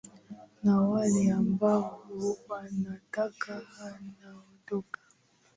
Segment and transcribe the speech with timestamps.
[0.63, 1.89] na wale ambao
[2.49, 4.99] wanataka aondoke